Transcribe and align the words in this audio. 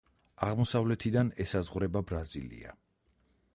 აღმოსავლეთიდან 0.45 1.29
ესაზღვრება 1.45 2.03
ბრაზილია. 2.13 2.75